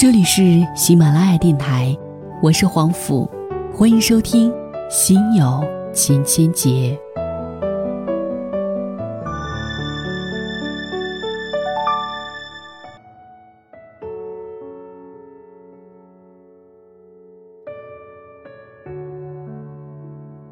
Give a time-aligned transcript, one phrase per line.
[0.00, 1.94] 这里是喜马拉雅电台，
[2.42, 3.30] 我是黄甫，
[3.70, 4.50] 欢迎收听
[4.90, 5.62] 《心有
[5.92, 6.70] 千千结》。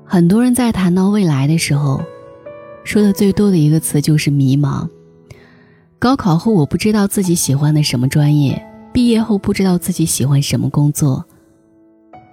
[0.05, 2.03] 很多人在谈到未来的时候，
[2.85, 4.87] 说的最多的一个词就是迷茫。
[5.99, 8.53] 高考后，我不知道自己喜欢的什么专业；
[8.99, 11.25] 毕业后，不知道自己喜欢什么工作。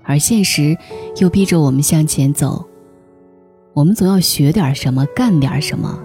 [0.04, 0.76] 而现实
[1.18, 2.66] 又逼着我们向前走，
[3.76, 6.00] 我们总要学点什么，干点什么。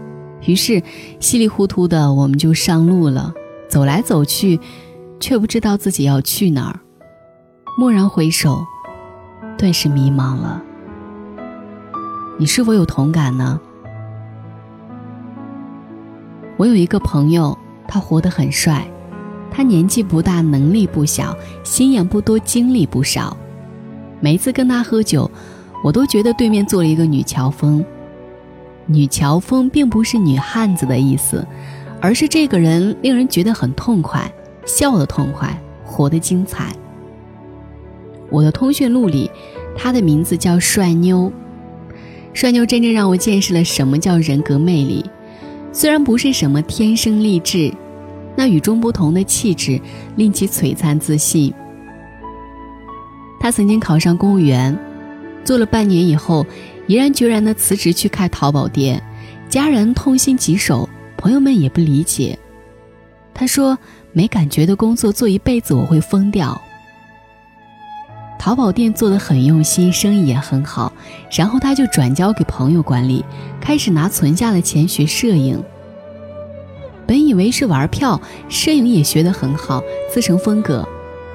[0.44, 0.82] 于是，
[1.18, 3.32] 稀里糊涂的我们就上路了。
[3.70, 4.60] 走来走去，
[5.18, 6.78] 却不知道自己要去哪儿。
[7.78, 8.62] 蓦然回首，
[9.56, 10.62] 顿时迷茫了。
[12.38, 13.58] 你是否有同感呢？
[16.58, 17.56] 我有一个朋友，
[17.88, 18.86] 他活得很帅，
[19.50, 23.36] 他年纪不大，能力不小，心眼不多，经历不少。
[24.20, 25.30] 每次跟他喝酒，
[25.82, 27.84] 我都觉得对面坐了一个女乔峰。
[28.86, 31.46] 女乔峰并不是女汉子的意思，
[32.00, 34.30] 而是这个人令人觉得很痛快，
[34.64, 36.72] 笑得痛快，活得精彩。
[38.30, 39.30] 我的通讯录里，
[39.76, 41.32] 他的名字叫帅妞。
[42.32, 45.04] 帅妞真正让我见识了什么叫人格魅力，
[45.72, 47.72] 虽然不是什么天生丽质，
[48.36, 49.80] 那与众不同的气质
[50.16, 51.52] 令其璀璨自信。
[53.40, 54.76] 他曾经考上公务员，
[55.44, 56.44] 做了半年以后，
[56.86, 59.02] 毅然决然地辞职去开淘宝店，
[59.48, 62.38] 家人痛心疾首，朋友们也不理解。
[63.32, 63.78] 他说
[64.12, 66.60] ：“没感觉的工作做一辈子我会疯掉。”
[68.38, 70.92] 淘宝店做的很用心，生意也很好，
[71.30, 73.24] 然后他就转交给朋友管理，
[73.60, 75.62] 开始拿存下的钱学摄影。
[77.10, 79.82] 本以为是玩票，摄影也学得很好，
[80.14, 80.88] 自成风格。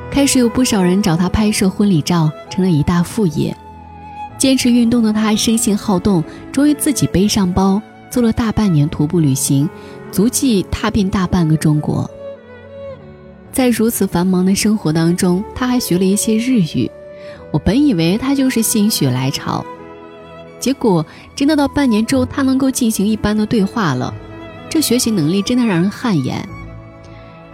[0.10, 3.54] 开始有不少人找他拍摄婚礼照，成了一大副业。
[4.38, 9.70] 坚持运动的他，生性好动，终于自己背上包，做了大半年徒步旅行，
[10.14, 12.10] 足迹踏遍大半个中国。
[13.52, 16.90] 在如此繁忙的生活当中，他还学了一些日语。
[17.52, 19.66] 我本以为他就是心血来潮，
[20.58, 21.06] 结果
[21.36, 24.14] 真的到半年之后，他能够进行一般的对话了。
[24.70, 26.48] 这学习能力真的让人汗颜。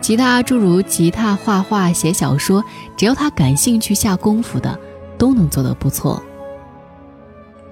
[0.02, 2.64] 其他诸如吉他、画画、写小说，
[2.98, 4.80] 只要他感兴趣、下功夫的，
[5.18, 6.22] 都能做得不错。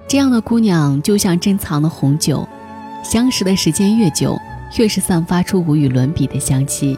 [0.06, 2.48] 这样的姑娘就像珍藏的红酒，
[3.02, 4.38] 相识的时间越久，
[4.78, 6.96] 越是散发出无与伦比的香气。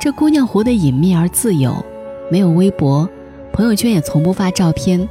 [0.00, 1.84] 这姑娘活得隐秘而自由，
[2.30, 3.08] 没有微博，
[3.52, 5.08] 朋友圈也从不发照片。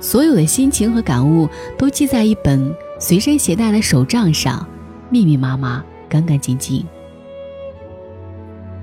[0.00, 4.66] 所有的心情和感悟都记在一本随身携带的手账上，
[5.10, 6.84] 密密麻麻，干干净净。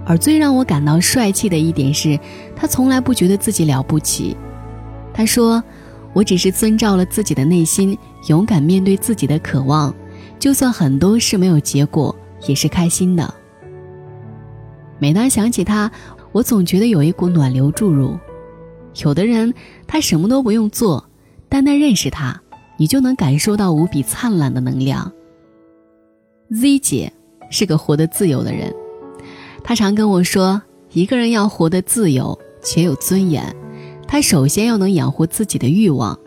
[0.05, 2.17] 而最让我感到帅气的一点是，
[2.55, 4.37] 他从来不觉得自己了不起。
[5.13, 5.61] 他说
[6.13, 9.93] ：“我只是遵照了自己的内心，勇敢面对自己的渴望，
[10.39, 12.15] 就算很多事没有结果，
[12.47, 13.33] 也是开心的。”
[14.99, 15.91] 每当想起他，
[16.31, 18.17] 我总觉得有一股暖流注入。
[19.03, 19.53] 有的人，
[19.85, 21.03] 他什么都不用做，
[21.49, 22.41] 单单认识他，
[22.77, 25.11] 你就能感受到无比灿烂的能量。
[26.49, 27.11] Z 姐
[27.51, 28.73] 是个活得自由的人，
[29.63, 30.61] 她常跟我说，
[30.93, 33.55] 一个人要活得自由且有尊严，
[34.07, 36.17] 他首先要能养活自己的欲望。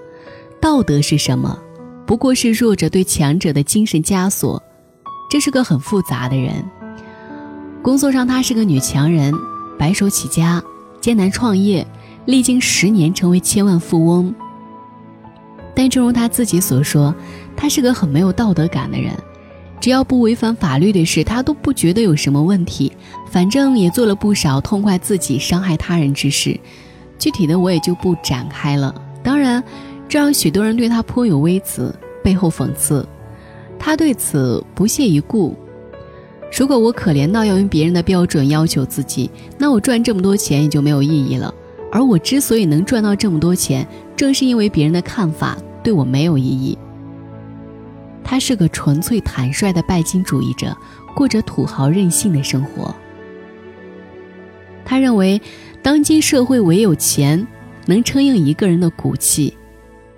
[0.61, 1.59] 道德是什么？
[2.07, 4.63] 不过是弱者对强者的精神枷锁。
[5.31, 6.63] 这是个很复杂的人。
[7.83, 9.33] 工作上，她是个女强人，
[9.79, 10.63] 白手起家，
[11.01, 11.87] 艰难创业，
[12.27, 14.35] 历经十年成为千万富翁。
[15.75, 17.15] 但正如她自己所说，
[17.57, 19.15] 她是个很没有道德感的人，
[19.81, 22.93] 只要不违反法律的事，他都不觉得有什么问题。
[23.31, 26.59] 反正也做了不少痛快自己、伤害他人之事，
[27.19, 28.95] 具体的我也就不展开了。
[29.23, 29.63] 当然，
[30.09, 33.07] 这让许多人对他颇有微词，背后讽刺。
[33.79, 35.57] 他对此不屑一顾。
[36.59, 41.55] 如果我可怜到要用别人的标准要求自己，那我赚这么多钱也就没有意义了。
[41.93, 43.87] 而我之所以能赚到这么多钱，
[44.17, 46.77] 正是因为别人的看法对我没有意义。
[48.23, 50.77] 他是个纯粹坦率的拜金主义者，
[51.15, 52.95] 过着土豪任性的生活。
[54.85, 55.41] 他认为，
[55.83, 57.47] 当今社会唯有钱
[57.87, 59.57] 能撑硬一个人的骨气。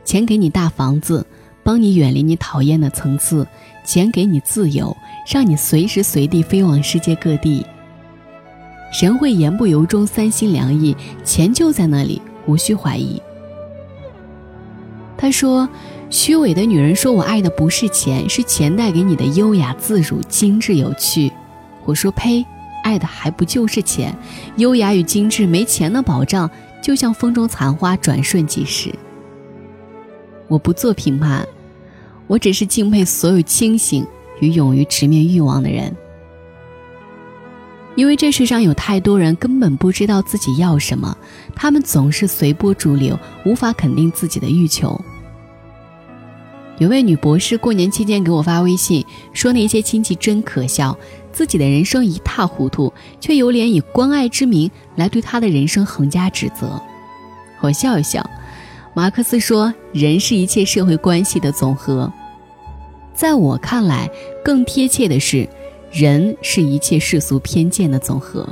[0.04, 1.26] 钱给你大房子，
[1.62, 3.44] 帮你远离你讨厌的层次；
[3.84, 4.96] 钱给你自由。
[5.30, 7.64] 让你随时随地飞往世界各地。
[8.92, 13.22] 神会言不由衷，三心两意，钱就在那里，无需怀疑。
[15.16, 15.68] 他说
[16.12, 21.32] ：“虚伪的女人说我爱的不是钱，是钱带给你的优雅、自如、精致、有趣。”
[21.86, 22.44] 我说：“呸，
[22.84, 24.14] 爱的还不就是钱？
[24.56, 26.50] 优雅与精致没钱的保障，
[26.82, 28.94] 就像风中残花，转瞬即逝。
[30.48, 31.48] 我不做评判，
[32.26, 34.06] 我只是敬佩所有清醒
[34.38, 35.96] 与勇于直面欲望的人。
[37.94, 41.16] 因为这世上有太多人根本不知道自己要什么，
[41.54, 45.02] 他们总是随波逐流，无法肯定自己的欲求。
[46.82, 50.98] 有位女博士过年期间给我发微信，说那些亲戚真可笑，
[51.32, 56.82] 自己的人生一塌糊涂，却有脸以关爱之名来对她的人生横加指责。
[57.60, 58.28] 我笑一笑，
[58.94, 62.12] 马克思说：“人是一切社会关系的总和。”
[63.14, 64.10] 在我看来，
[64.44, 65.48] 更贴切的是。
[65.92, 68.48] 人是一切世俗偏见的总和。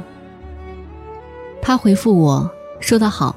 [1.61, 2.49] 他回复我
[2.79, 3.35] 说得好，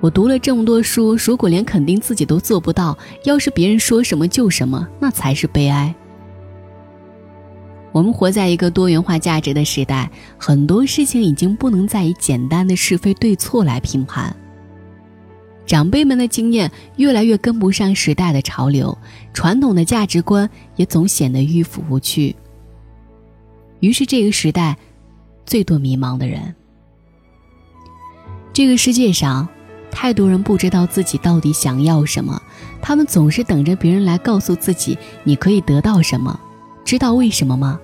[0.00, 5.94] 我读了这么多书，如果连肯定自己都做不到，要是别人说什么就什么，那才是悲哀。
[7.90, 10.08] 我们活在一个多元化价值的时代，
[10.38, 14.34] 很多事情已经不能再以简单的是非对错来评判。
[15.66, 18.96] 长辈们的经验越来越跟不上时代的潮流，
[19.34, 22.36] 传统的价值观也总显得迂腐无趣。
[23.80, 24.76] 于是，这个时代，
[25.44, 26.54] 最多迷茫的人。
[28.52, 29.48] 这个世界上，
[29.90, 32.40] 太多人不知道自己到底想要什么，
[32.80, 36.38] 他们总是等着别人来告诉自己你可以得到什么。
[36.84, 37.78] 知道为什么吗？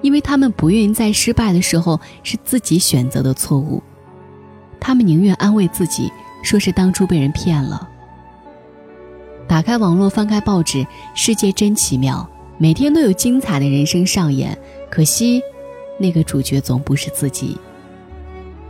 [0.00, 3.82] 因为他们不愿意在失败的时候是自己选择的错误，
[4.78, 6.10] 他们宁愿安慰自己，
[6.42, 7.88] 说是当初被人骗了。
[9.48, 12.28] 打开网络，翻开报纸，世界真奇妙。
[12.58, 14.56] 每天都有精彩的人生上演，
[14.90, 15.42] 可惜，
[15.98, 17.56] 那个主角总不是自己。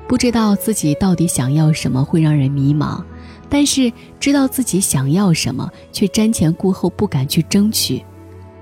[0.09, 3.05] 不知道自己到底想要什么会让人迷茫，
[3.47, 8.03] 但是知道自己想要什么却瞻前顾后不敢去争取，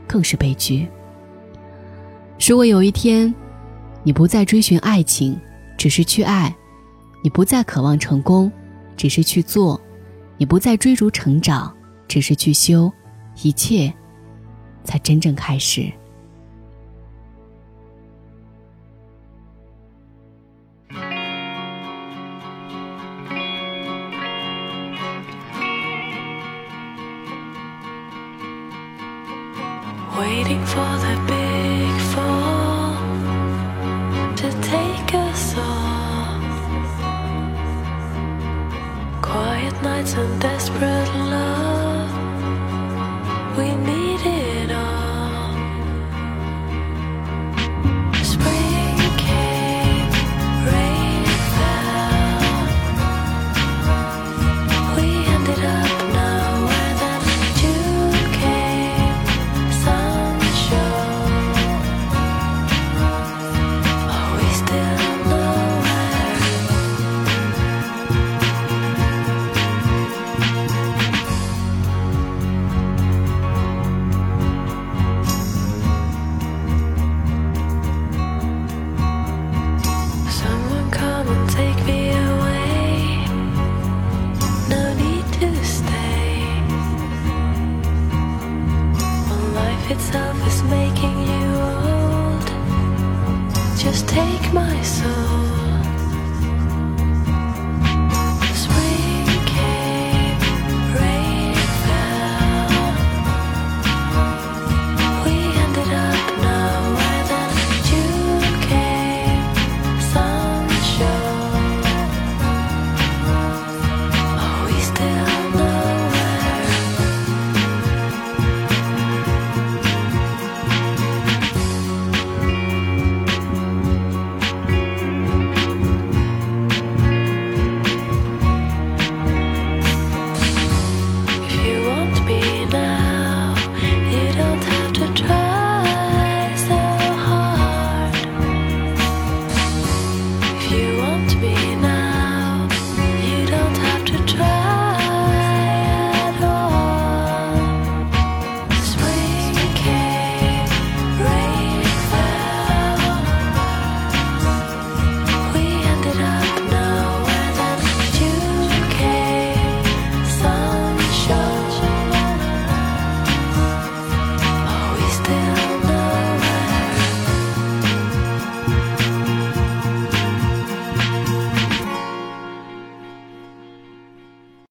[0.08, 0.88] 更是悲剧。
[2.48, 3.32] 如果有一天，
[4.02, 5.38] 你不再追寻爱情，
[5.78, 6.52] 只是去爱；
[7.22, 8.50] 你不再渴望成功，
[8.96, 9.80] 只是去做；
[10.36, 11.72] 你不再追逐成长，
[12.08, 12.92] 只是去修，
[13.42, 13.92] 一切。
[14.82, 15.92] 才真正开始。
[30.18, 32.96] Waiting for the big fall
[34.34, 36.42] to take us off.
[39.20, 41.65] Quiet nights and desperate love.